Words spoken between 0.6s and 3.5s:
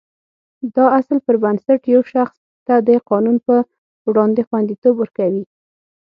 دا اصل پر بنسټ یو شخص ته د قانون